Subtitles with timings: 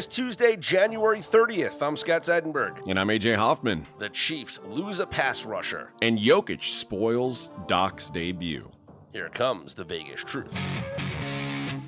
[0.00, 1.82] is Tuesday, January 30th.
[1.82, 2.88] I'm Scott Seidenberg.
[2.88, 3.86] And I'm AJ Hoffman.
[3.98, 5.92] The Chiefs lose a pass rusher.
[6.00, 8.70] And Jokic spoils Doc's debut.
[9.12, 10.58] Here comes the Vegas truth.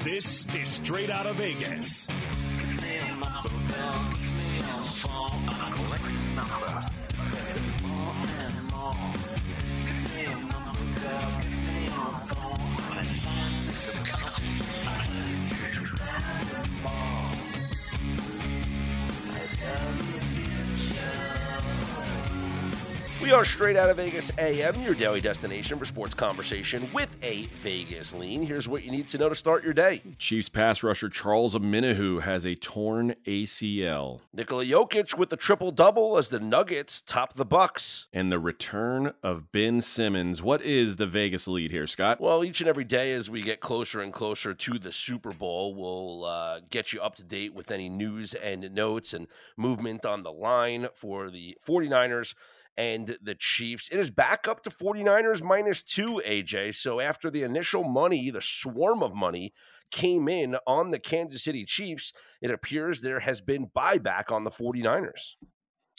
[0.01, 2.07] This is straight out of Vegas.
[23.23, 27.45] We are straight out of Vegas AM, your daily destination for sports conversation with a
[27.63, 28.45] Vegas lean.
[28.45, 30.03] Here's what you need to know to start your day.
[30.19, 34.19] Chiefs pass rusher Charles Omenihu has a torn ACL.
[34.33, 38.09] Nikola Jokic with the triple double as the Nuggets top the Bucks.
[38.13, 40.43] And the return of Ben Simmons.
[40.43, 42.21] What is the Vegas lead here, Scott?
[42.21, 45.77] Well, each and every day as we get closer and closer to the Super Bowl,
[45.77, 50.25] we'll uh, get you up to date with any news and notes and movement on
[50.25, 52.35] the line for the 49ers
[52.77, 53.89] and the Chiefs.
[53.91, 56.75] It is back up to 49ers minus two, AJ.
[56.75, 59.53] So after the initial money, the swarm of money
[59.93, 64.51] came in on the Kansas City Chiefs, it appears there has been buyback on the
[64.51, 65.35] 49ers.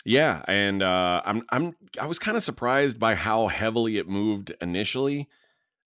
[0.05, 4.51] Yeah, and uh, I'm I'm I was kind of surprised by how heavily it moved
[4.59, 5.29] initially.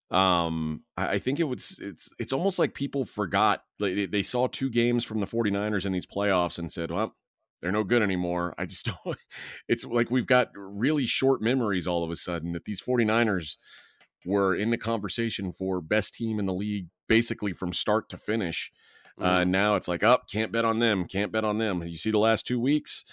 [0.09, 4.69] Um, I, think it was it's it's almost like people forgot they, they saw two
[4.69, 7.13] games from the 49ers in these playoffs and said, well,
[7.61, 8.53] they're no good anymore.
[8.57, 9.17] I just don't.
[9.67, 13.57] It's like we've got really short memories all of a sudden that these 49ers
[14.25, 18.71] were in the conversation for best team in the league basically from start to finish.
[19.19, 19.41] Uh, mm.
[19.41, 21.83] Uh, now it's like, up, oh, can't bet on them, can't bet on them.
[21.83, 23.05] You see the last two weeks.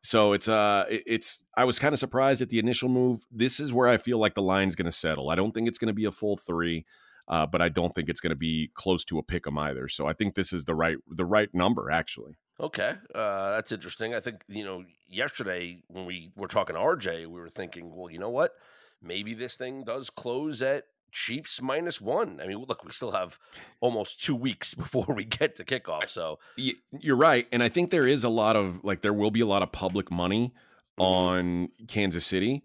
[0.00, 3.26] So it's uh it's I was kind of surprised at the initial move.
[3.32, 5.28] This is where I feel like the line's going to settle.
[5.28, 6.84] I don't think it's going to be a full 3.
[7.26, 9.86] Uh, but I don't think it's going to be close to a pick 'em either.
[9.86, 12.38] So I think this is the right the right number actually.
[12.60, 14.14] Okay, uh, that's interesting.
[14.14, 18.10] I think you know yesterday when we were talking to RJ, we were thinking, well,
[18.10, 18.54] you know what?
[19.00, 22.40] Maybe this thing does close at Chiefs minus one.
[22.42, 23.38] I mean, look, we still have
[23.80, 26.08] almost two weeks before we get to kickoff.
[26.08, 29.40] So you're right, and I think there is a lot of like there will be
[29.40, 30.52] a lot of public money
[30.98, 31.02] mm-hmm.
[31.02, 32.64] on Kansas City.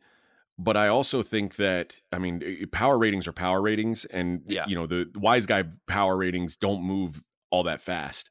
[0.60, 4.66] But I also think that I mean, power ratings are power ratings, and yeah.
[4.68, 8.30] you know the wise guy power ratings don't move all that fast.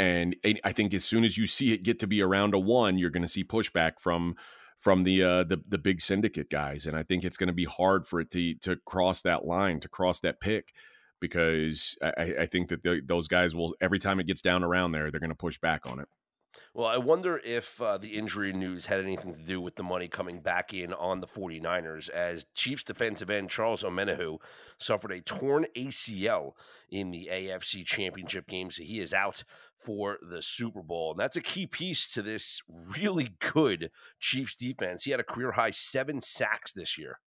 [0.00, 0.34] And
[0.64, 3.10] I think as soon as you see it get to be around a one, you're
[3.10, 4.34] going to see pushback from
[4.78, 7.66] from the uh, the the big syndicate guys, and I think it's going to be
[7.66, 10.72] hard for it to to cross that line, to cross that pick,
[11.20, 14.92] because I, I think that the, those guys will every time it gets down around
[14.92, 16.08] there, they're going to push back on it.
[16.72, 20.06] Well, I wonder if uh, the injury news had anything to do with the money
[20.06, 24.40] coming back in on the 49ers, as Chiefs defensive end Charles Omenihu
[24.78, 26.52] suffered a torn ACL
[26.88, 29.42] in the AFC Championship game, so he is out
[29.76, 31.10] for the Super Bowl.
[31.10, 32.62] And that's a key piece to this
[32.96, 35.02] really good Chiefs defense.
[35.02, 37.18] He had a career high seven sacks this year.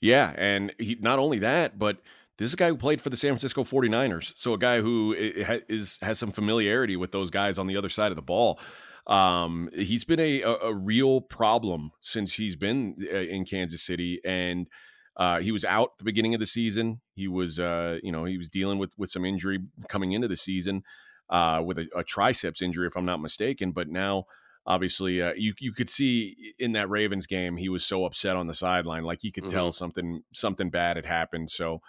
[0.00, 1.98] Yeah, and he not only that, but
[2.38, 4.32] this is a guy who played for the San Francisco 49ers.
[4.36, 8.12] So a guy who is has some familiarity with those guys on the other side
[8.12, 8.60] of the ball.
[9.06, 14.20] Um, he's been a, a, a real problem since he's been uh, in Kansas City,
[14.24, 14.68] and
[15.16, 17.00] uh, he was out the beginning of the season.
[17.14, 19.58] He was, uh, you know, he was dealing with with some injury
[19.88, 20.82] coming into the season,
[21.28, 23.72] uh, with a, a, triceps injury, if I'm not mistaken.
[23.72, 24.24] But now,
[24.66, 28.46] obviously, uh, you you could see in that Ravens game, he was so upset on
[28.46, 29.54] the sideline, like he could mm-hmm.
[29.54, 31.50] tell something something bad had happened.
[31.50, 31.80] So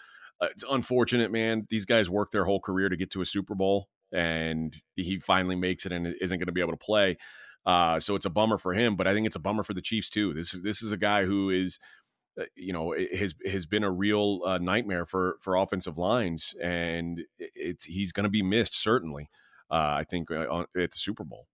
[0.41, 1.67] uh, it's unfortunate, man.
[1.69, 5.55] These guys work their whole career to get to a Super Bowl, and he finally
[5.55, 7.17] makes it and isn't going to be able to play.
[7.65, 9.81] Uh, so it's a bummer for him, but I think it's a bummer for the
[9.81, 10.33] Chiefs too.
[10.33, 11.79] This is this is a guy who is,
[12.39, 17.21] uh, you know, has has been a real uh, nightmare for for offensive lines, and
[17.39, 19.29] it's he's going to be missed certainly.
[19.71, 21.47] Uh, I think uh, at the Super Bowl.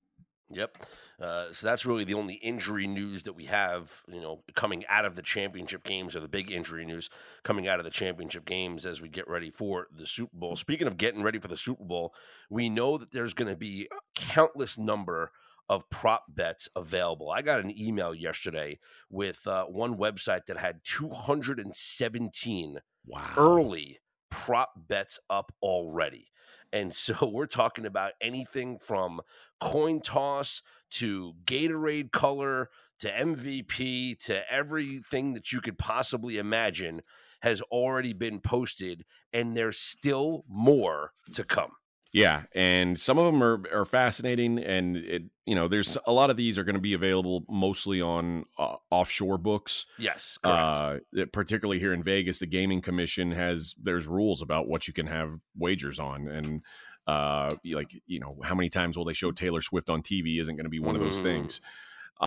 [0.52, 0.86] Yep.
[1.22, 5.06] Uh, so that's really the only injury news that we have, you know, coming out
[5.06, 7.10] of the championship games or the big injury news
[7.44, 10.56] coming out of the championship games as we get ready for the Super Bowl.
[10.56, 12.14] Speaking of getting ready for the Super Bowl,
[12.50, 15.32] we know that there's going to be a countless number
[15.68, 17.30] of prop bets available.
[17.30, 18.80] I got an email yesterday
[19.10, 23.34] with uh, one website that had 217 wow.
[23.38, 24.00] early
[24.32, 26.32] prop bets up already.
[26.72, 29.22] And so we're talking about anything from
[29.60, 30.62] coin toss
[30.92, 32.70] to Gatorade color
[33.00, 37.02] to MVP to everything that you could possibly imagine
[37.42, 41.72] has already been posted, and there's still more to come.
[42.12, 46.32] Yeah, and some of them are, are fascinating, and it you know there's a lot
[46.32, 49.86] of these are going to be available mostly on uh, offshore books.
[50.00, 50.98] Yes, uh,
[51.32, 55.36] particularly here in Vegas, the gaming commission has there's rules about what you can have
[55.58, 56.62] wagers on, and
[57.08, 60.40] Uh, like you know, how many times will they show Taylor Swift on TV?
[60.40, 61.00] Isn't going to be one mm.
[61.00, 61.24] of those mm.
[61.24, 61.62] things.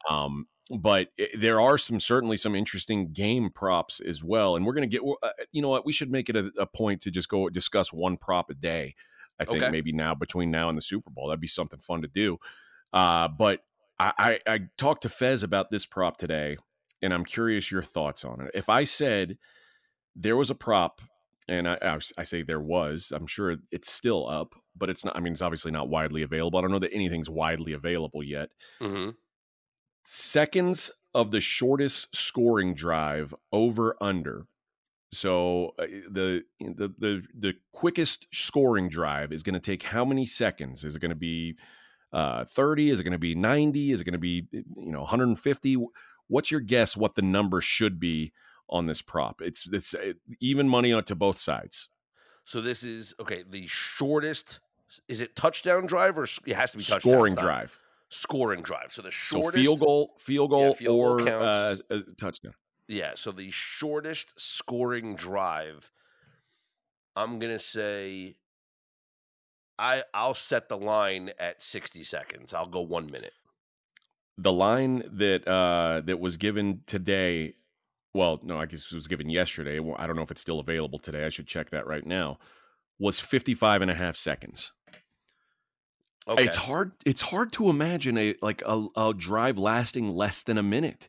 [0.08, 0.46] Um,
[0.78, 4.96] but there are some certainly some interesting game props as well, and we're going to
[4.96, 5.06] get.
[5.22, 5.86] Uh, you know what?
[5.86, 8.94] We should make it a, a, point to just go discuss one prop a day.
[9.40, 9.70] I think okay.
[9.70, 12.38] maybe now between now and the Super Bowl, that'd be something fun to do.
[12.92, 13.60] Uh, but
[13.98, 16.56] I, I, I talked to Fez about this prop today,
[17.00, 18.50] and I'm curious your thoughts on it.
[18.54, 19.38] If I said
[20.14, 21.00] there was a prop,
[21.48, 25.16] and I, I say there was, I'm sure it's still up, but it's not.
[25.16, 26.58] I mean, it's obviously not widely available.
[26.58, 28.50] I don't know that anything's widely available yet.
[28.80, 29.10] Mm-hmm.
[30.04, 34.46] Seconds of the shortest scoring drive over under.
[35.12, 40.24] So uh, the the the the quickest scoring drive is going to take how many
[40.24, 40.84] seconds?
[40.84, 41.56] Is it going to be
[42.12, 42.90] uh, 30?
[42.90, 43.92] Is it going to be 90?
[43.92, 45.76] Is it going to be you know 150?
[46.28, 48.32] What's your guess what the number should be
[48.70, 49.42] on this prop?
[49.42, 51.88] It's it's uh, even money on to both sides.
[52.46, 53.44] So this is okay.
[53.48, 54.60] The shortest
[55.08, 57.78] is it touchdown drive or it has to be scoring drive?
[58.08, 58.92] Scoring drive.
[58.92, 61.76] So the shortest so field goal, field goal, yeah, field or goal uh,
[62.18, 62.54] touchdown.
[62.88, 63.12] Yeah.
[63.14, 65.90] So the shortest scoring drive.
[67.14, 68.36] I'm gonna say
[69.78, 72.54] I I'll set the line at 60 seconds.
[72.54, 73.32] I'll go one minute.
[74.38, 77.54] The line that uh that was given today,
[78.14, 79.78] well, no, I guess it was given yesterday.
[79.96, 81.24] I don't know if it's still available today.
[81.24, 82.38] I should check that right now.
[82.98, 84.72] Was 55 and a half seconds.
[86.28, 86.44] Okay.
[86.44, 90.62] It's hard it's hard to imagine a like a, a drive lasting less than a
[90.62, 91.08] minute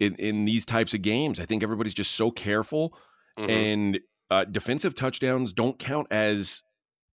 [0.00, 1.38] in, in these types of games.
[1.38, 2.96] I think everybody's just so careful
[3.38, 3.50] mm-hmm.
[3.50, 4.00] and
[4.30, 6.62] uh, defensive touchdowns don't count as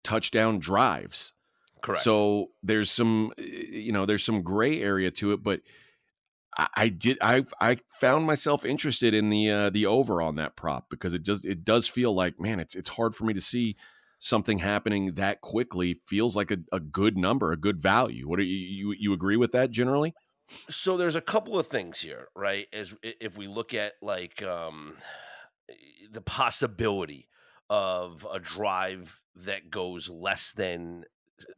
[0.04, 1.34] touchdown drives.
[1.82, 2.04] Correct.
[2.04, 5.62] So there's some, you know, there's some gray area to it, but
[6.58, 10.56] I, I did, I, I found myself interested in the, uh, the over on that
[10.56, 13.42] prop because it does, it does feel like, man, it's, it's hard for me to
[13.42, 13.76] see
[14.20, 16.02] something happening that quickly.
[16.08, 18.28] Feels like a, a good number, a good value.
[18.28, 20.14] What do you, you, you agree with that generally?
[20.70, 22.68] So there's a couple of things here, right?
[22.72, 24.98] As if we look at like um,
[26.12, 27.28] the possibility
[27.70, 31.06] of a drive that goes less than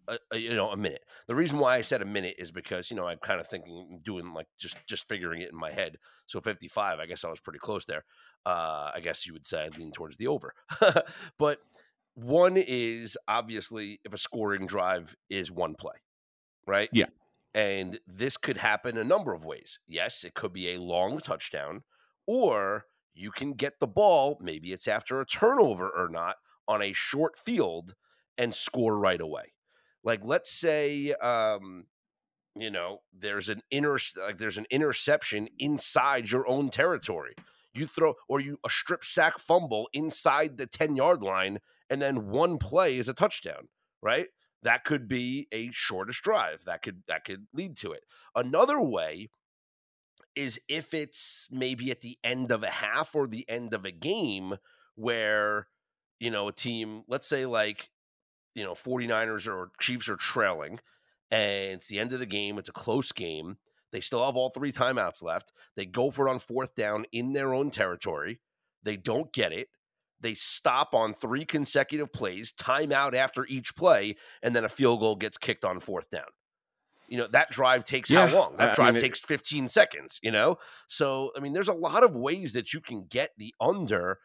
[0.08, 1.04] a, a, you know a minute.
[1.28, 4.00] The reason why I said a minute is because you know I'm kind of thinking
[4.04, 5.98] doing like just just figuring it in my head.
[6.26, 8.06] So 55, I guess I was pretty close there.
[8.46, 10.54] Uh, I guess you would say I lean towards the over,
[11.38, 11.60] but
[12.16, 15.96] one is obviously if a scoring drive is one play,
[16.66, 16.90] right?
[16.92, 17.06] Yeah.
[17.58, 19.80] And this could happen a number of ways.
[19.88, 21.82] Yes, it could be a long touchdown,
[22.28, 26.36] or you can get the ball, maybe it's after a turnover or not,
[26.68, 27.96] on a short field
[28.38, 29.54] and score right away.
[30.04, 31.86] Like let's say um
[32.56, 37.34] you know, there's an inter like there's an interception inside your own territory.
[37.74, 41.58] You throw or you a strip sack fumble inside the 10-yard line
[41.90, 43.68] and then one play is a touchdown,
[44.04, 44.28] right?
[44.64, 46.64] That could be a shortest drive.
[46.66, 48.04] That could that could lead to it.
[48.36, 49.30] Another way
[50.36, 53.92] is if it's maybe at the end of a half or the end of a
[53.92, 54.56] game
[54.96, 55.68] where
[56.20, 57.90] you know a team let's say like
[58.56, 60.80] you know 49ers or Chiefs are trailing
[61.32, 63.58] and it's the end of the game it's a close game
[63.92, 67.34] they still have all three timeouts left they go for it on fourth down in
[67.34, 68.40] their own territory
[68.84, 69.70] they don't get it
[70.22, 75.16] they stop on three consecutive plays timeout after each play and then a field goal
[75.16, 76.26] gets kicked on fourth down.
[77.08, 80.32] You know that drive takes yeah, how long that drive mean, takes 15 seconds you
[80.32, 80.58] know?
[80.88, 84.20] So i mean there's a lot of ways that you can get the under.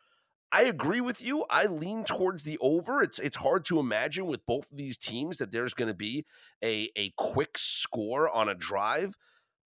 [0.54, 1.46] I agree with you.
[1.48, 3.02] I lean towards the over.
[3.02, 6.26] It's it's hard to imagine with both of these teams that there's going to be
[6.62, 9.16] a a quick score on a drive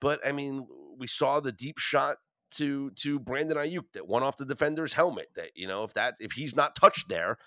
[0.02, 0.68] but i mean
[0.98, 2.18] we saw the deep shot
[2.52, 6.16] to to Brandon Aiyuk that won off the defender's helmet that you know if that
[6.20, 7.38] if he's not touched there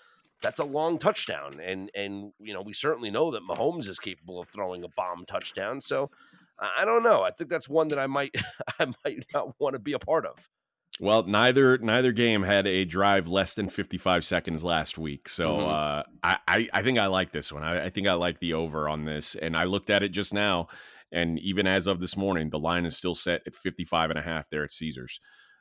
[0.41, 1.59] that's a long touchdown.
[1.63, 5.25] And and you know, we certainly know that Mahomes is capable of throwing a bomb
[5.25, 5.81] touchdown.
[5.81, 6.09] So
[6.59, 7.23] I don't know.
[7.23, 8.35] I think that's one that I might
[8.79, 10.49] I might not want to be a part of.
[11.01, 15.29] Well, neither neither game had a drive less than 55 seconds last week.
[15.29, 15.69] So mm-hmm.
[15.69, 17.63] uh, I, I, I think I like this one.
[17.63, 19.35] I, I think I like the over on this.
[19.35, 20.67] And I looked at it just now,
[21.11, 24.21] and even as of this morning, the line is still set at 55 and a
[24.21, 25.19] half there at Caesars.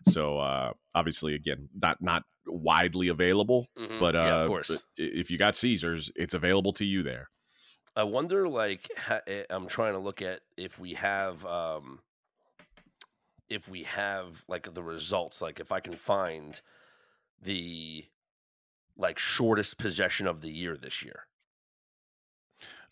[0.08, 3.98] So uh, obviously, again, not not widely available, mm-hmm.
[3.98, 4.82] but, uh, yeah, of uh, course.
[4.96, 7.28] if you got Caesars, it's available to you there.
[7.96, 8.88] I wonder, like,
[9.26, 12.00] eh, I'm trying to look at if we have, um,
[13.48, 16.60] if we have like the results, like if I can find
[17.42, 18.04] the
[18.96, 21.27] like shortest possession of the year this year.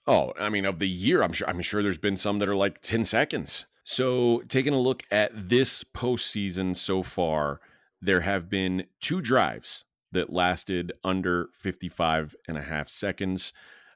[0.07, 1.49] Oh, I mean, of the year, I'm sure.
[1.49, 3.67] I'm sure there's been some that are like 10 seconds.
[3.85, 7.61] So, taking a look at this postseason so far,
[8.01, 13.53] there have been two drives that lasted under 55 and a half seconds.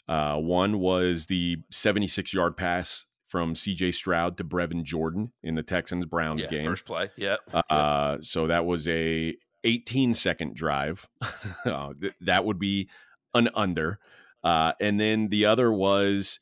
[0.09, 5.63] Uh, one was the 76 yard pass from CJ Stroud to Brevin Jordan in the
[5.63, 6.65] Texans Browns Yeah, game.
[6.65, 7.11] first play.
[7.17, 7.37] Yeah.
[7.71, 11.09] Uh, so that was a 18 second drive.
[11.65, 12.89] Uh, th- that would be
[13.35, 13.99] an under.
[14.43, 16.41] Uh, and then the other was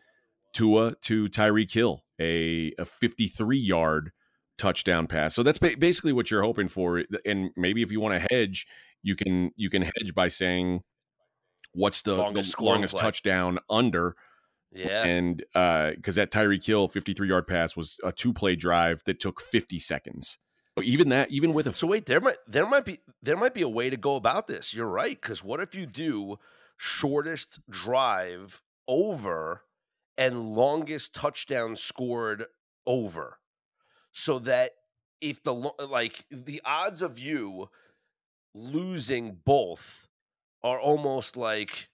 [0.55, 4.12] Tua to Tyreek Hill, a, a 53 yard
[4.57, 5.35] touchdown pass.
[5.35, 7.02] So that's ba- basically what you're hoping for.
[7.25, 8.67] And maybe if you want to hedge,
[9.02, 10.83] you can you can hedge by saying
[11.73, 13.02] what's the Longest the longest play.
[13.02, 14.17] touchdown under
[14.73, 15.05] Yeah.
[15.05, 15.38] and
[15.97, 19.78] because that Tyreek Hill 53 yard pass was a two play drive that took 50
[19.78, 20.38] seconds.
[20.78, 23.55] So even that, even with a So wait, there might there might be there might
[23.55, 24.73] be a way to go about this.
[24.75, 26.38] You're right, because what if you do
[26.78, 29.62] shortest drive over
[30.16, 32.47] and longest touchdown scored
[32.87, 33.38] over,
[34.12, 34.73] so that
[35.20, 37.68] if the like the odds of you
[38.54, 40.08] losing both
[40.62, 41.88] are almost like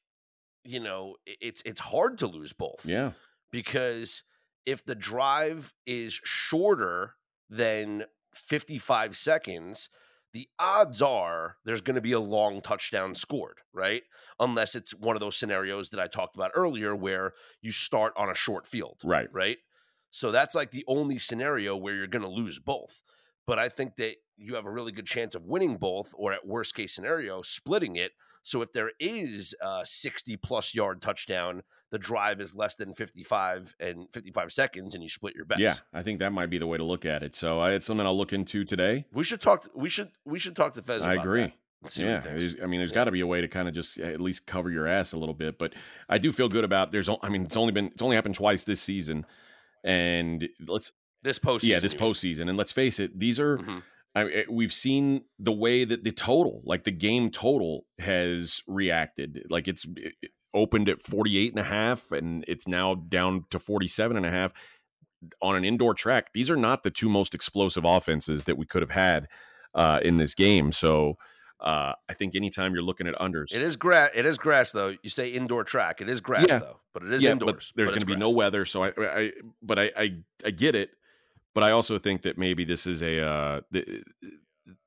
[0.65, 2.85] you know it's it's hard to lose both.
[2.87, 3.13] Yeah,
[3.51, 4.23] because
[4.67, 7.15] if the drive is shorter
[7.51, 9.91] than 55 seconds,
[10.35, 14.03] the odds are there's going to be a long touchdown scored, right?
[14.41, 18.29] Unless it's one of those scenarios that I talked about earlier where you start on
[18.29, 19.29] a short field, right.
[19.33, 19.59] right?
[20.11, 23.03] So that's like the only scenario where you're going to lose both.
[23.47, 26.47] But I think that you have a really good chance of winning both, or at
[26.47, 28.13] worst case scenario, splitting it.
[28.47, 33.75] So if there is a 60 plus yard touchdown, the drive is less than 55
[33.81, 35.63] and 55 seconds, and you split your bets.
[35.63, 37.35] Yeah, I think that might be the way to look at it.
[37.35, 39.07] So I, it's something I'll look into today.
[39.13, 39.67] we should talk.
[39.75, 41.03] We should we should talk to Fez.
[41.07, 41.41] I about agree.
[41.43, 42.45] that and see what Yeah, he thinks.
[42.45, 42.95] there's- I mean, there's Yeah.
[42.97, 45.17] got to be a way to kind of just at least cover your ass a
[45.17, 45.59] little bit.
[45.59, 45.73] But
[46.09, 46.93] I do feel good about.
[46.93, 49.25] There's, I mean, it's only been, it's only happened twice this season,
[49.83, 51.69] and let's, this postseason.
[51.69, 53.57] yeah, this postseason, and let's face it, these are.
[53.59, 53.83] Mhm.
[54.15, 59.47] I, eh, we've seen the way that the total, like the game total, has reacted.
[59.51, 63.59] Like it's it it opened at 48 and a half, and it's now down to
[63.59, 64.53] 47 and a half
[65.43, 66.33] on an indoor track.
[66.33, 69.27] These are not the two most explosive offenses that we could have had
[69.75, 70.71] uh, in this game.
[70.71, 71.17] So
[71.61, 74.11] uh, I think anytime you're looking at unders, It is grass.
[74.15, 74.95] It is grass, though.
[75.03, 76.01] You say indoor track.
[76.01, 76.59] It is grass, Yeah.
[76.59, 77.73] though, but it is yeah, indoors.
[77.75, 78.65] but there's going to be no weather.
[78.65, 80.11] So I, I but I, I,
[80.45, 80.91] I get it.
[81.55, 84.03] But I also think that maybe this is a, uh, th-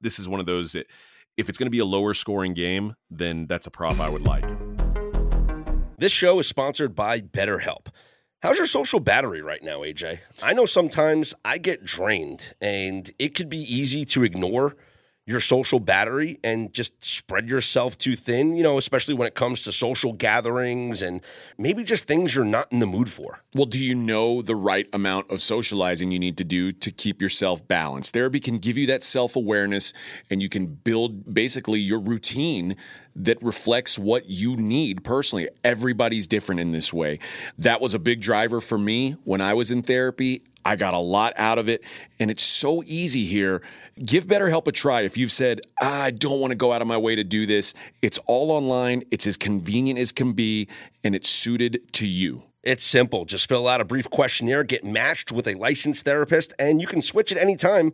[0.02, 0.74] this is one of those.
[0.74, 0.88] That
[1.38, 4.28] if it's going to be a lower scoring game, then that's a prop I would
[4.28, 4.50] like.
[5.98, 7.88] This show is sponsored by BetterHelp.
[8.44, 10.20] How's your social battery right now, AJ?
[10.44, 14.76] I know sometimes I get drained, and it could be easy to ignore
[15.28, 19.62] your social battery and just spread yourself too thin, you know, especially when it comes
[19.64, 21.22] to social gatherings and
[21.58, 23.42] maybe just things you're not in the mood for.
[23.54, 27.22] Well, do you know the right amount of socializing you need to do to keep
[27.22, 28.14] yourself balanced?
[28.14, 29.92] Therapy can give you that self awareness
[30.30, 32.78] and you can build basically your routine
[33.18, 35.50] that reflects what you need personally.
[35.64, 37.20] Everybody's different in this way.
[37.58, 40.44] That was a big driver for me when I was in therapy.
[40.64, 41.84] I got a lot out of it,
[42.20, 43.62] and it's so easy here.
[44.04, 45.02] Give BetterHelp a try.
[45.02, 47.46] If you've said, "Ah, I don't want to go out of my way to do
[47.46, 50.68] this, it's all online, it's as convenient as can be,
[51.04, 52.44] and it's suited to you.
[52.64, 53.24] It's simple.
[53.24, 57.02] Just fill out a brief questionnaire, get matched with a licensed therapist, and you can
[57.02, 57.94] switch at any time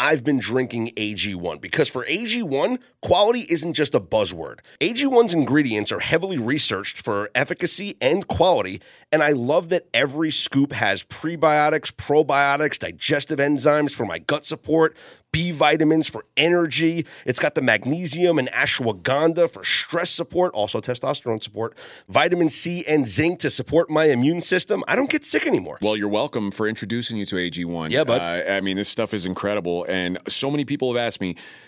[0.00, 4.60] I've been drinking AG1 because for AG1, quality isn't just a buzzword.
[4.80, 10.70] AG1's ingredients are heavily researched for efficacy and quality, and I love that every scoop
[10.72, 14.96] has prebiotics, probiotics, digestive enzymes for my gut support,
[15.32, 17.04] B vitamins for energy.
[17.26, 21.76] It's got the magnesium and ashwagandha for stress support, also testosterone support,
[22.08, 24.82] vitamin C and zinc to support my immune system.
[24.88, 25.78] I don't get sick anymore.
[25.82, 27.90] Well, you're welcome for introducing you to AG1.
[27.90, 28.20] Yeah, bud.
[28.20, 29.84] Uh, I mean, this stuff is incredible.
[29.88, 31.67] And so many people have asked me, "Eh,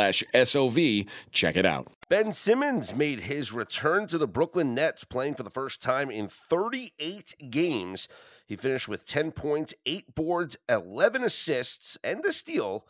[0.00, 1.04] slash SOV.
[1.30, 1.88] Check it out.
[2.08, 6.26] Ben Simmons made his return to the Brooklyn Nets, playing for the first time in
[6.26, 8.08] 38 games.
[8.46, 12.86] He finished with 10 points, 8 boards, 11 assists, and a steal.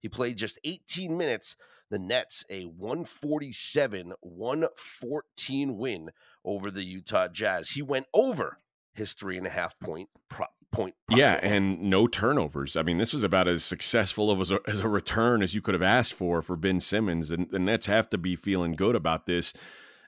[0.00, 1.56] He played just 18 minutes.
[1.90, 6.10] The Nets a 147 114 win
[6.44, 7.70] over the Utah Jazz.
[7.70, 8.58] He went over
[8.94, 10.94] his three and a half point pro- point.
[11.10, 12.76] Yeah, and no turnovers.
[12.76, 15.74] I mean, this was about as successful of a, as a return as you could
[15.74, 19.26] have asked for for Ben Simmons, and the Nets have to be feeling good about
[19.26, 19.52] this.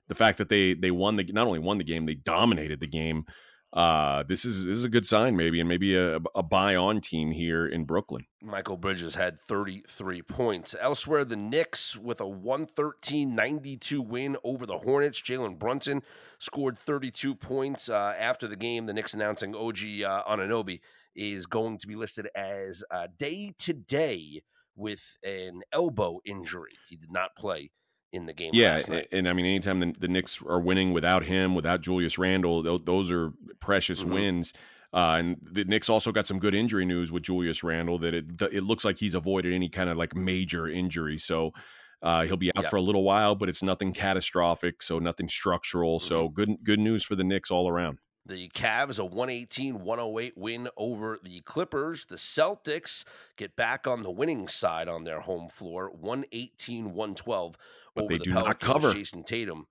[0.08, 2.86] The fact that they they won the not only won the game, they dominated the
[2.86, 3.24] game.
[3.72, 7.00] Uh, this is this is a good sign, maybe, and maybe a, a buy on
[7.00, 8.26] team here in Brooklyn.
[8.42, 10.74] Mikal Bridges had 33 points.
[10.80, 15.20] Elsewhere, the Knicks with a 113 92 win over the Hornets.
[15.20, 16.02] Jalen Brunson
[16.38, 18.86] scored 32 points uh, after the game.
[18.86, 20.80] The Knicks announcing OG uh, Anunoby
[21.14, 22.84] is going to be listed as
[23.18, 24.40] day to day
[24.76, 26.78] with an elbow injury.
[26.88, 27.70] He did not play
[28.16, 28.50] in the game.
[28.52, 32.18] Yeah, and, and, I mean, anytime the, the, Knicks are winning without him, without Julius
[32.18, 34.14] Randle, those, those are precious mm-hmm.
[34.14, 34.52] wins.
[34.92, 38.24] Uh, and the Knicks also got some good injury news with Julius Randle that it
[38.50, 41.18] it looks like he's avoided any kind of like major injury.
[41.18, 41.52] So
[42.02, 42.68] uh, he'll be out yeah.
[42.70, 45.98] for a little while, but it's nothing catastrophic, so nothing structural.
[45.98, 46.08] Mm-hmm.
[46.08, 47.98] So good good news for the Knicks all around.
[48.28, 52.06] The Cavs, a 118 108 win over the Clippers.
[52.06, 53.04] The Celtics
[53.36, 57.56] get back on the winning side on their home floor, 118 112
[57.96, 58.48] but they the do Pelicans.
[58.48, 58.92] not cover.
[58.92, 59.66] Jayson Tatum.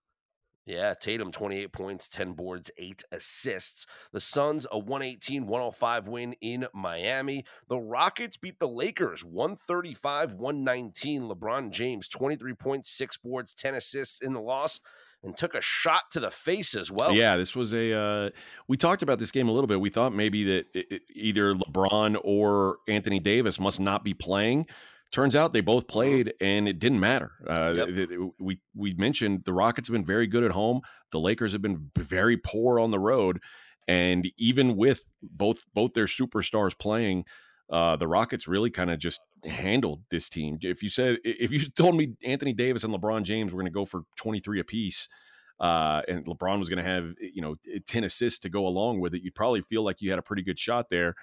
[0.65, 3.85] Yeah, Tatum 28 points, 10 boards, 8 assists.
[4.11, 7.45] The Suns a 118-105 win in Miami.
[7.69, 11.31] The Rockets beat the Lakers 135-119.
[11.31, 14.79] LeBron James 23 points, 6 boards, 10 assists in the loss
[15.23, 17.13] and took a shot to the face as well.
[17.13, 17.93] Yeah, this was a.
[17.93, 18.29] Uh,
[18.67, 19.79] we talked about this game a little bit.
[19.79, 24.67] We thought maybe that it, either LeBron or Anthony Davis must not be playing
[25.15, 27.31] turns out they both played and it didn't matter.
[27.47, 28.09] Uh, yep.
[28.37, 30.81] we we mentioned the Rockets have been very good at home.
[31.11, 33.41] The Lakers have been very poor on the road,
[33.87, 37.23] and even with both both their superstars playing,
[37.69, 40.57] uh, the Rockets really kind of just handled this team.
[40.61, 43.75] If you said if you told me Anthony Davis and LeBron James were going to
[43.75, 45.07] go for twenty three apiece.
[45.57, 47.55] Uh, and LeBron was going to have you know
[47.87, 49.23] ten assists to go along with it.
[49.23, 51.15] You'd probably feel like you had a pretty good shot there.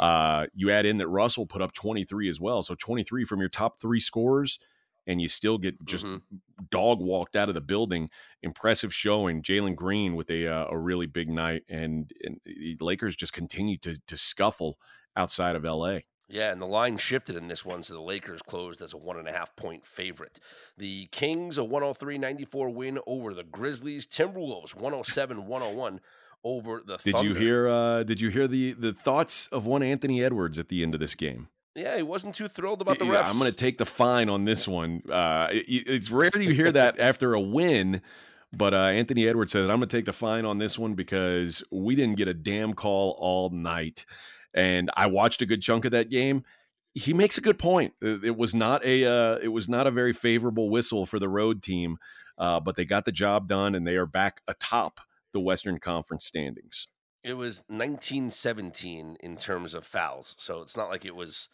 [0.00, 2.62] Uh, you add in that Russell put up 23 as well.
[2.62, 4.58] So 23 from your top three scores,
[5.06, 6.36] and you still get just mm-hmm.
[6.70, 8.08] dog walked out of the building.
[8.42, 9.42] Impressive showing.
[9.42, 13.76] Jalen Green with a uh, a really big night, and, and the Lakers just continue
[13.78, 14.78] to to scuffle
[15.16, 15.98] outside of LA.
[16.30, 19.18] Yeah, and the line shifted in this one, so the Lakers closed as a one
[19.18, 20.38] and a half point favorite.
[20.78, 24.06] The Kings, a 103 94 win over the Grizzlies.
[24.06, 26.00] Timberwolves, 107 101
[26.44, 27.28] over the Did Thunder.
[27.28, 30.82] you hear uh did you hear the the thoughts of one Anthony Edwards at the
[30.82, 31.48] end of this game?
[31.76, 33.30] Yeah, he wasn't too thrilled about the yeah, refs.
[33.30, 35.02] I'm going to take the fine on this one.
[35.10, 38.02] Uh, it, it's rare that you hear that after a win,
[38.52, 41.62] but uh, Anthony Edwards says, I'm going to take the fine on this one because
[41.70, 44.04] we didn't get a damn call all night.
[44.52, 46.42] And I watched a good chunk of that game.
[46.94, 47.94] He makes a good point.
[48.02, 51.62] It was not a uh, it was not a very favorable whistle for the road
[51.62, 51.98] team,
[52.36, 55.00] uh, but they got the job done and they are back atop
[55.32, 56.88] the Western Conference standings.
[57.22, 61.48] It was 1917 in terms of fouls, so it's not like it was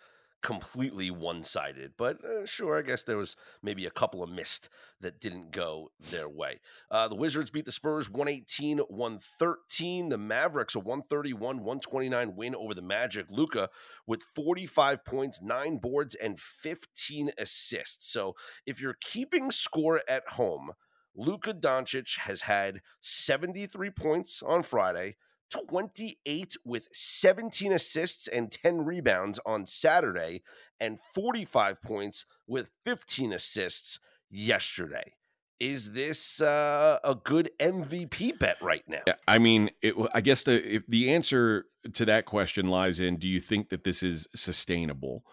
[0.46, 1.92] completely one sided.
[1.96, 4.68] But uh, sure, I guess there was maybe a couple of missed
[5.00, 6.60] that didn't go their way.
[6.88, 10.08] Uh, the Wizards beat the Spurs 118 113.
[10.08, 13.26] The Mavericks a 131 129 win over the Magic.
[13.28, 13.68] Luka
[14.06, 18.08] with 45 points, nine boards, and 15 assists.
[18.12, 18.36] So
[18.66, 20.70] if you're keeping score at home,
[21.16, 25.16] Luka Doncic has had 73 points on Friday,
[25.50, 30.42] 28 with 17 assists and 10 rebounds on Saturday,
[30.78, 33.98] and 45 points with 15 assists
[34.30, 35.14] yesterday.
[35.58, 39.00] Is this uh, a good MVP bet right now?
[39.26, 43.40] I mean, it, I guess the the answer to that question lies in: Do you
[43.40, 45.24] think that this is sustainable?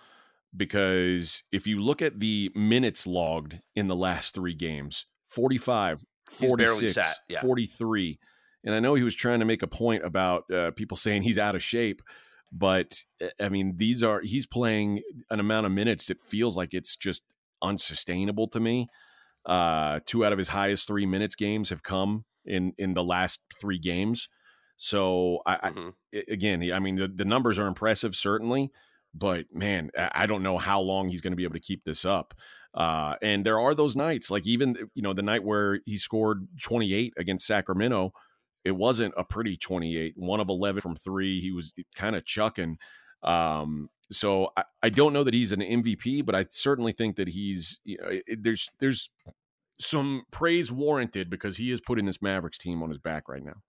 [0.55, 7.19] Because if you look at the minutes logged in the last three games, 45, 46,
[7.29, 7.41] yeah.
[7.41, 8.19] 43.
[8.65, 11.37] And I know he was trying to make a point about uh, people saying he's
[11.37, 12.01] out of shape,
[12.51, 16.73] but eh, I mean, these are, he's playing an amount of minutes that feels like
[16.73, 17.23] it's just
[17.61, 18.87] unsustainable to me.
[19.45, 23.41] Uh, two out of his highest three minutes games have come in, in the last
[23.59, 24.29] three games.
[24.77, 25.89] So I, mm-hmm.
[26.13, 28.71] I again, I mean, the, the numbers are impressive, certainly,
[29.13, 32.05] but man, I don't know how long he's going to be able to keep this
[32.05, 32.33] up.
[32.73, 36.47] Uh, and there are those nights, like even you know the night where he scored
[36.61, 38.13] 28 against Sacramento,
[38.63, 40.13] it wasn't a pretty 28.
[40.15, 41.39] One of 11 from three.
[41.39, 42.77] He was kind of chucking.
[43.21, 47.29] Um, so I, I, don't know that he's an MVP, but I certainly think that
[47.29, 49.09] he's you know it, there's there's
[49.79, 53.61] some praise warranted because he is putting this Mavericks team on his back right now.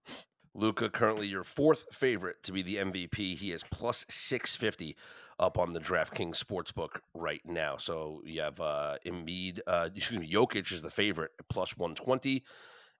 [0.54, 3.36] Luka currently your fourth favorite to be the MVP.
[3.36, 4.96] He is plus 650
[5.38, 7.76] up on the DraftKings Sportsbook right now.
[7.76, 12.44] So you have uh Embiid, uh, excuse me, Jokic is the favorite plus 120.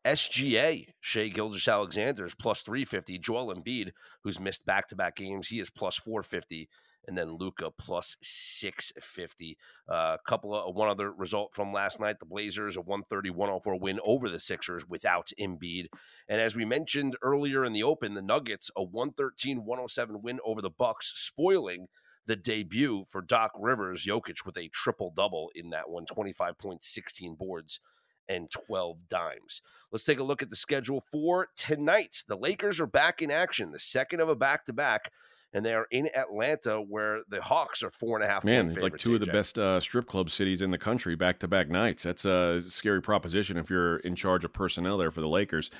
[0.05, 3.18] SGA, Shai Gilgeous-Alexander is plus 350.
[3.18, 3.92] Joel Embiid,
[4.23, 6.68] who's missed back to back games, he is plus 450
[7.07, 9.57] and then Luka plus 650.
[9.88, 14.01] A uh, couple of one other result from last night: the Blazers a 130-104 win
[14.05, 15.87] over the Sixers without Embiid,
[16.29, 20.70] and as we mentioned earlier in the Open, the Nuggets a 113-107 win over the
[20.70, 21.87] Bucks, spoiling
[22.27, 26.89] the debut for Doc Rivers, Jokic with a triple double in that one, 25 points,
[26.89, 27.81] 16 boards
[28.29, 29.61] and 12 dimes.
[29.93, 32.23] Let's take a look at the schedule for tonight.
[32.27, 35.11] The Lakers are back in action, the second of a back to back
[35.55, 38.45] and they are in Atlanta, where the Hawks are four and a half.
[38.45, 41.39] Man, it's like two of the best uh, strip club cities in the country, back
[41.39, 42.03] to back nights.
[42.03, 45.71] That's a scary proposition if you're in charge of personnel there for the Lakers.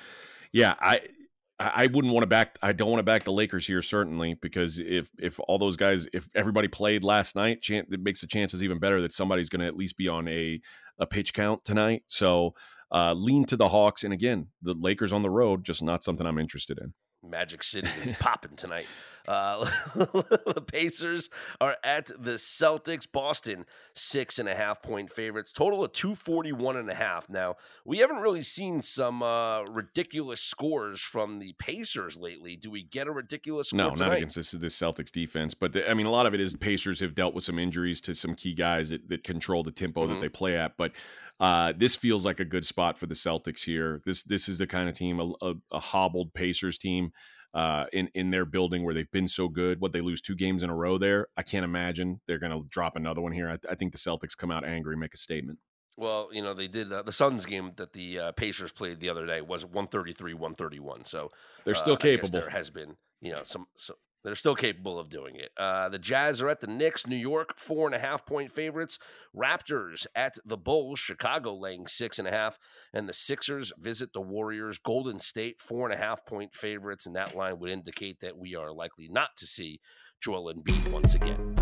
[0.53, 1.03] Yeah, I.
[1.61, 2.59] I wouldn't want to back.
[2.63, 6.07] I don't want to back the Lakers here, certainly, because if if all those guys,
[6.13, 9.67] if everybody played last night, it makes the chances even better that somebody's going to
[9.67, 10.61] at least be on a
[10.99, 12.03] a pitch count tonight.
[12.09, 12.55] So
[12.91, 16.27] uh, lean to the Hawks, and again, the Lakers on the road, just not something
[16.27, 16.93] I'm interested in.
[17.29, 17.89] Magic City
[18.21, 18.87] popping tonight.
[19.27, 23.11] Uh, the Pacers are at the Celtics.
[23.11, 25.53] Boston, six and a half point favorites.
[25.53, 27.31] Total of 241 and a half.
[27.31, 32.57] Now, we haven't really seen some uh, ridiculous scores from the Pacers lately.
[32.57, 34.09] Do we get a ridiculous No, tonight?
[34.09, 35.55] not against this, this Celtics defense.
[35.55, 38.01] But, the, I mean, a lot of it is Pacers have dealt with some injuries
[38.03, 40.15] to some key guys that, that control the tempo mm-hmm.
[40.15, 40.77] that they play at.
[40.77, 40.93] But
[41.41, 44.01] uh, this feels like a good spot for the Celtics here.
[44.05, 47.11] This this is the kind of team, a, a, a hobbled Pacers team
[47.55, 49.81] uh, in in their building where they've been so good.
[49.81, 52.67] What they lose two games in a row there, I can't imagine they're going to
[52.69, 53.49] drop another one here.
[53.49, 55.59] I, I, think the Celtics come out angry, make a statement.
[55.97, 59.09] Well, you know they did uh, the Suns game that the uh, Pacers played the
[59.09, 61.05] other day was one thirty three one thirty one.
[61.05, 61.31] So
[61.65, 62.31] they're still uh, capable.
[62.31, 65.51] there has been you know some, some they're still capable of doing it.
[65.57, 68.99] Uh, the Jazz are at the Knicks, New York, four and a half point favorites.
[69.37, 72.59] Raptors at the Bulls, Chicago laying six and a half.
[72.93, 77.07] And the Sixers visit the Warriors, Golden State, four and a half point favorites.
[77.07, 79.81] And that line would indicate that we are likely not to see
[80.21, 81.55] Joel Embiid once again.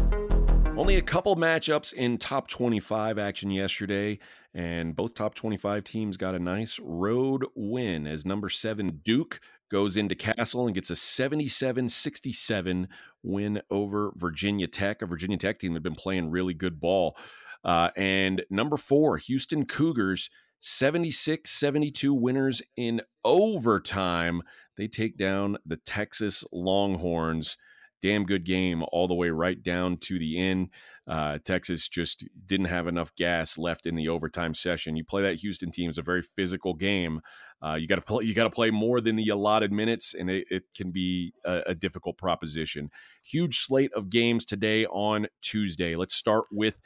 [0.75, 4.18] Only a couple matchups in top 25 action yesterday,
[4.55, 9.38] and both top 25 teams got a nice road win as number seven Duke
[9.72, 12.88] goes into Cassell and gets a 77 67
[13.22, 17.16] win over Virginia Tech, a Virginia Tech team that had been playing really good ball.
[17.64, 20.28] Uh, and number four, Houston Cougars,
[20.61, 24.42] 76 72 winners in overtime.
[24.76, 27.56] They take down the Texas Longhorns.
[28.03, 30.69] Damn good game all the way right down to the end.
[31.07, 34.97] Uh, Texas just didn't have enough gas left in the overtime session.
[34.97, 37.21] You play that Houston team; is a very physical game.
[37.65, 38.25] Uh, you got to play.
[38.25, 41.61] You got to play more than the allotted minutes, and it, it can be a,
[41.69, 42.91] a, difficult proposition.
[43.25, 45.95] Huge slate of games today on Tuesday.
[45.95, 46.81] Let's start with,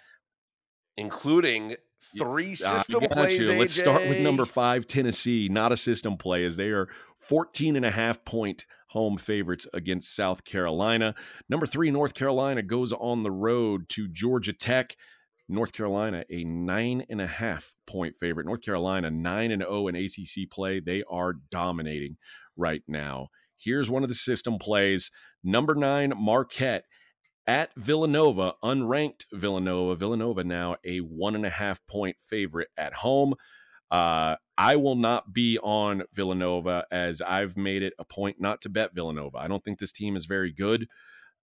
[0.96, 1.76] including
[2.16, 3.48] three uh, system uh, plays.
[3.48, 5.48] Let's start with number five, Tennessee.
[5.50, 6.88] Not a system play, as they are
[7.28, 11.14] 14 and a half point home favorites against South Carolina.
[11.50, 14.96] Number three, North Carolina goes on the road to Georgia Tech.
[15.50, 18.46] North Carolina, a nine and a half point favorite.
[18.46, 20.80] North Carolina, nine and zero oh in ACC play.
[20.80, 22.16] They are dominating
[22.56, 23.28] right now.
[23.58, 25.10] Here's one of the system plays.
[25.44, 26.84] Number nine, Marquette
[27.46, 29.94] at Villanova, unranked Villanova.
[29.94, 33.34] Villanova now a one and a half point favorite at home.
[33.90, 38.68] Uh, I will not be on Villanova as I've made it a point not to
[38.68, 39.38] bet Villanova.
[39.38, 40.88] I don't think this team is very good.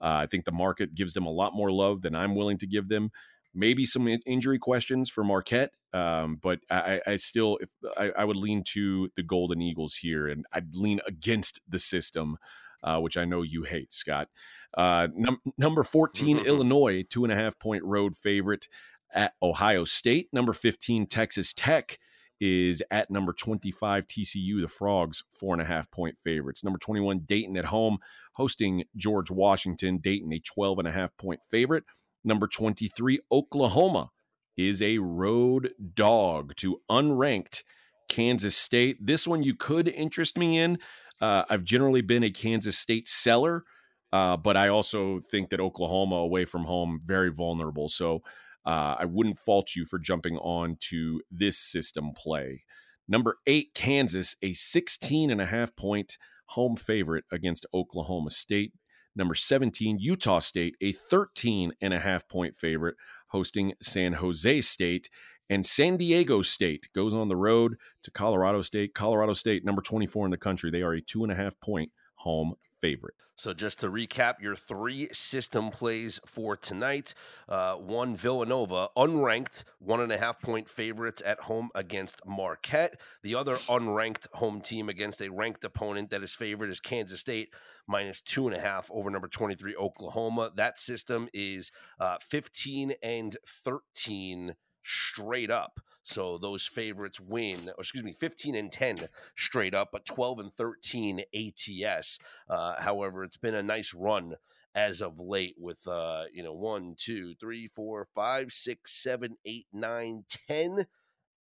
[0.02, 2.68] Uh, I think the market gives them a lot more love than I'm willing to
[2.68, 3.12] give them.
[3.54, 8.36] Maybe some injury questions for Marquette, um, but I, I still if, I, I, would
[8.38, 12.38] lean to the Golden Eagles here, and I'd lean against the system,
[12.82, 14.28] uh, which I know you hate, Scott.
[14.76, 18.68] Uh, num- number 14, Illinois, two and a half point road favorite
[19.14, 20.30] at Ohio State.
[20.34, 22.00] Number 15, Texas Tech
[22.46, 26.62] is at number 25 TCU, the Frogs, four and a half point favorites.
[26.62, 28.00] Number 21, Dayton at home,
[28.36, 30.00] hosting George Washington.
[30.00, 31.86] Dayton, a 12 and a half point favorite.
[32.26, 34.10] Number 23, Oklahoma
[34.58, 37.64] is a road dog to unranked
[38.10, 38.98] Kansas State.
[39.00, 40.80] This one you could interest me in.
[41.22, 43.64] Uh, I've generally been a Kansas State seller,
[44.12, 47.88] uh, but I also think that Oklahoma away from home very vulnerable.
[47.88, 48.22] So
[48.66, 52.64] uh, I wouldn't fault you for jumping on to this system play.
[53.08, 58.74] Number eight, Kansas, a 16 and a half point home favorite against Oklahoma State.
[59.16, 62.96] Number 17, Utah State, a 13 and a half point favorite
[63.28, 65.10] hosting San Jose State.
[65.50, 68.94] And San Diego State goes on the road to Colorado State.
[68.96, 70.72] Colorado State, number 24 in the country.
[70.72, 73.16] They are a two and a half point home favorite.
[73.38, 77.14] So, just to recap your three system plays for tonight
[77.48, 83.00] uh, one Villanova, unranked, one and a half point favorites at home against Marquette.
[83.24, 87.54] The other unranked home team against a ranked opponent that is favored is Kansas State,
[87.88, 90.52] minus two and a half over number 23, Oklahoma.
[90.56, 95.80] That system is uh, 15 and 13 straight up.
[96.04, 101.24] So those favorites win, excuse me, 15 and 10 straight up, but 12 and 13
[101.34, 102.20] ATS.
[102.50, 104.36] Uh, however, it's been a nice run
[104.76, 109.68] as of late with, uh, you know, one, two, three, four, five, six, seven, eight,
[109.72, 110.76] nine, ten.
[110.76, 110.88] 10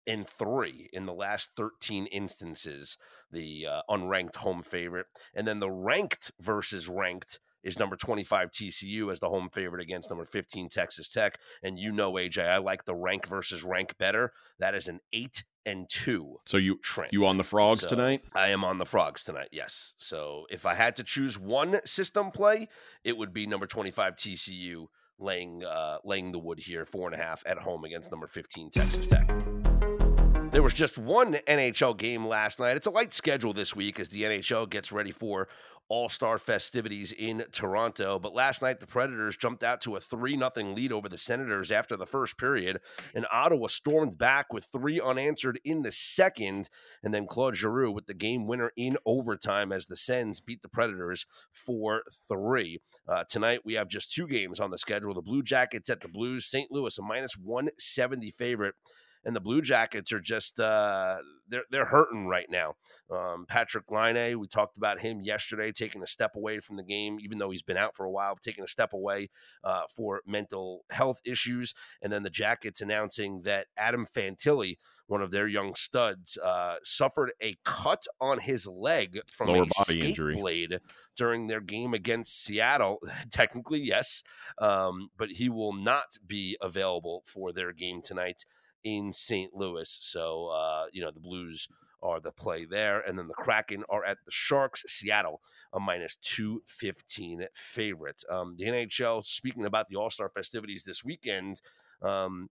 [0.07, 2.97] and three in the last 13 instances,
[3.31, 5.07] the uh, unranked home favorite.
[5.35, 10.09] And then the ranked versus ranked is number 25 TCU as the home favorite against
[10.09, 11.39] number 15 Texas Tech.
[11.63, 14.33] And you know, AJ, I like the rank versus rank better.
[14.61, 16.37] That is an eight and two.
[16.47, 17.13] So you trend.
[17.13, 18.23] you on the frogs So, tonight?
[18.35, 19.49] I am on the frogs tonight.
[19.51, 19.95] Yes.
[19.99, 22.69] So if I had to choose one system play,
[23.03, 24.87] it would be number 25 TCU
[25.19, 28.71] laying uh, laying the wood here, four and a half at home against number 15
[28.71, 29.29] Texas Tech.
[30.57, 32.79] There was just one NHL game last night.
[32.79, 35.49] It's a light schedule this week as the NHL gets ready for
[35.91, 38.19] All Star festivities in Toronto.
[38.19, 41.71] But last night, the Predators jumped out to a 3 0 lead over the Senators
[41.71, 42.81] after the first period,
[43.15, 46.71] and Ottawa stormed back with three unanswered in the second.
[47.03, 50.71] And then Claude Giroux with the game winner in overtime as the Sens beat the
[50.71, 52.81] Predators 4 3.
[53.07, 56.09] Uh, tonight, we have just two games on the schedule the Blue Jackets at the
[56.09, 56.73] Blues, St.
[56.73, 58.75] Louis, a minus 170 favorite
[59.27, 61.17] and the Blue Jackets are just uh,
[61.49, 62.77] they're they're hurting right now.
[63.11, 67.19] Um, Patrik Laine, we talked about him yesterday, taking a step away from the game,
[67.21, 69.29] even though he's been out for a while, taking a step away
[69.65, 74.79] uh, for mental health issues, and then the Jackets announcing that Adam Fantilli.
[75.09, 79.67] One of their young studs uh, suffered a cut on his leg from Lower a
[79.67, 80.35] body skate injury.
[80.35, 80.81] blade
[81.17, 82.99] during their game against Seattle.
[83.31, 84.25] Technically, yes,
[84.59, 88.45] um, but he will not be available for their game tonight
[88.87, 89.53] in St.
[89.53, 89.99] Louis.
[90.01, 91.69] So, uh, you know, the Blues
[92.03, 93.01] are the play there.
[93.01, 94.85] And then the Kraken are at the Sharks.
[94.87, 95.41] Seattle,
[95.73, 98.23] a minus 215 favorite.
[98.31, 101.61] Um, the NHL, speaking about the All Star festivities this weekend,
[102.01, 102.49] um,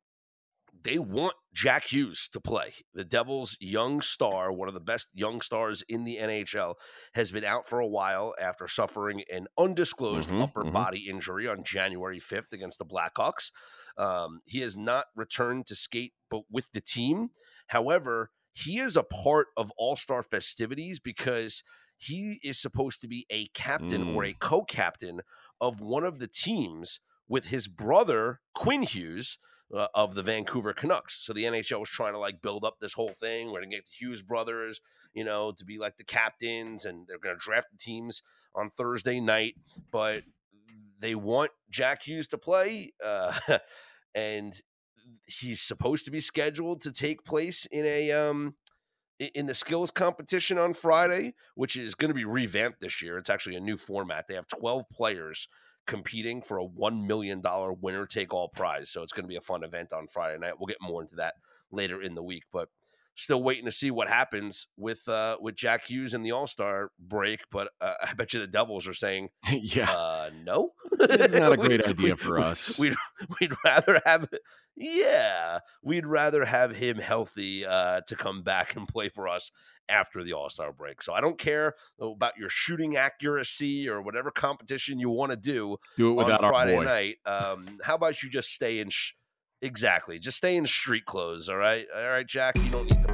[0.86, 2.76] they want Jack Hughes to play.
[2.94, 6.76] The Devils' young star, one of the best young stars in the NHL,
[7.14, 10.72] has been out for a while after suffering an undisclosed Mhm, upper mhm.
[10.72, 13.52] body injury on January 5th against the Blackhawks.
[13.98, 17.30] Um, he has not returned to skate but with the team.
[17.68, 21.64] However, he is a part of All Star festivities because
[21.98, 24.26] he is supposed to be a captain or Mm.
[24.26, 25.22] a co captain
[25.62, 29.38] of one of the teams with his brother, Quinn Hughes.
[29.76, 31.26] Uh, of the Vancouver Canucks.
[31.26, 33.48] So the NHL was trying to like build up this whole thing.
[33.48, 34.80] We're going to get the Hughes brothers,
[35.16, 38.22] you know, to be like the captains, and they're going to draft the teams
[38.54, 39.56] on Thursday night.
[39.92, 40.22] But
[41.00, 43.34] they want Jack Hughes to play, uh,
[44.16, 44.54] and
[45.26, 48.56] he's supposed to be scheduled to take place in a um
[49.20, 53.18] in the skills competition on Friday, which is going to be revamped this year.
[53.18, 54.28] It's actually a new format.
[54.28, 55.48] They have 12 players
[55.86, 57.42] competing for a $1 million
[57.82, 58.90] winner take all prize.
[58.90, 60.54] So it's going to be a fun event on Friday night.
[60.60, 61.36] We'll get more into that
[61.72, 62.70] later in the week, but
[63.16, 67.40] still waiting to see what happens with uh with Jack Hughes in the All-Star break,
[67.52, 69.90] but uh, I bet you the Devils are saying yeah.
[69.92, 70.74] uh no.
[71.00, 72.78] It's not a We- great idea we- for us.
[72.78, 72.96] We'd
[73.40, 74.28] we'd rather have
[74.78, 79.52] yeah, we'd rather have him healthy uh to come back and play for us
[79.88, 81.02] after the All-Star break.
[81.02, 85.78] So I don't care about your shooting accuracy or whatever competition you want to do
[85.96, 87.18] Do it without on Friday night.
[87.26, 89.14] Um how about you just stay in sh-
[89.62, 91.86] exactly, just stay in street clothes, all right?
[91.96, 93.05] All right, Jack, you don't need.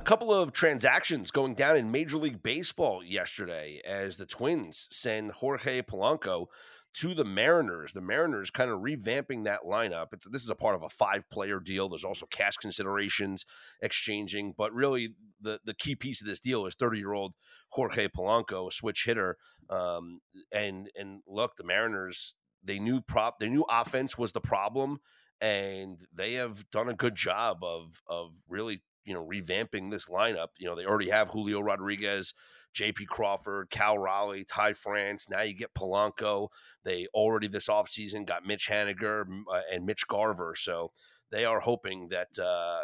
[0.00, 5.30] A couple of transactions going down in Major League Baseball yesterday as the Twins send
[5.30, 6.46] Jorge Polanco
[6.94, 7.92] to the Mariners.
[7.92, 10.06] The Mariners kind of revamping that lineup.
[10.14, 11.90] It's, this is a part of a five-player deal.
[11.90, 13.44] There's also cash considerations
[13.82, 17.34] exchanging, but really the the key piece of this deal is 30-year-old
[17.68, 19.36] Jorge Polanco, a switch hitter.
[19.68, 25.00] Um, and and look, the Mariners they knew prop they knew offense was the problem,
[25.42, 30.48] and they have done a good job of of really you know revamping this lineup.
[30.58, 32.34] You know they already have Julio Rodriguez,
[32.72, 33.06] J.P.
[33.06, 35.28] Crawford, Cal Raleigh, Ty France.
[35.28, 36.48] Now you get Polanco.
[36.84, 40.54] They already this offseason got Mitch Haniger uh, and Mitch Garver.
[40.56, 40.92] So
[41.30, 42.82] they are hoping that uh,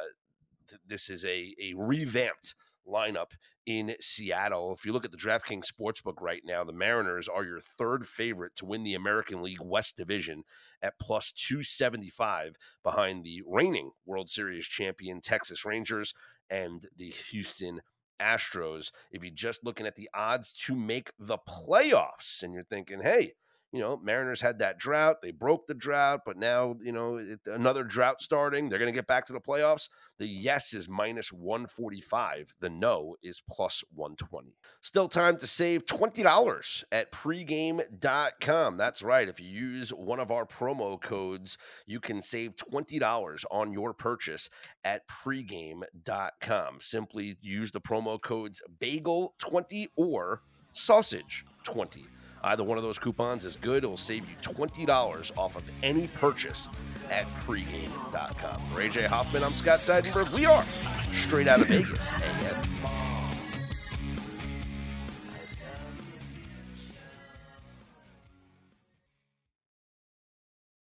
[0.68, 2.54] th- this is a a revamped
[2.86, 3.32] lineup
[3.66, 4.72] in Seattle.
[4.72, 8.54] If you look at the DraftKings Sportsbook right now, the Mariners are your third favorite
[8.56, 10.44] to win the American League West Division
[10.82, 16.14] at plus 275 behind the reigning World Series champion Texas Rangers
[16.50, 17.80] and the Houston
[18.20, 18.90] Astros.
[19.10, 23.32] If you're just looking at the odds to make the playoffs and you're thinking, hey,
[23.72, 25.20] you know, Mariners had that drought.
[25.20, 28.68] They broke the drought, but now, you know, it, another drought starting.
[28.68, 29.88] They're going to get back to the playoffs.
[30.18, 32.54] The yes is minus 145.
[32.60, 34.54] The no is plus 120.
[34.80, 38.76] Still time to save $20 at pregame.com.
[38.76, 39.28] That's right.
[39.28, 44.48] If you use one of our promo codes, you can save $20 on your purchase
[44.84, 46.80] at pregame.com.
[46.80, 52.04] Simply use the promo codes bagel20 or sausage20
[52.44, 53.84] Either one of those coupons is good.
[53.84, 56.68] It will save you $20 off of any purchase
[57.10, 58.60] at pregame.com.
[58.72, 60.32] For AJ Hoffman, I'm Scott Seidenberg.
[60.32, 60.64] We are
[61.12, 63.15] straight out of Vegas AM.